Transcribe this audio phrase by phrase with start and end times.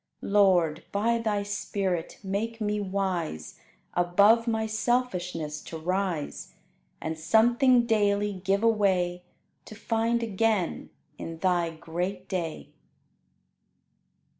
[0.23, 3.59] Lord, by Thy Spirit, make me wise
[3.93, 6.55] Above my selfishness to rise,
[6.99, 9.21] And something daily give away
[9.65, 12.69] To find again in Thy great day!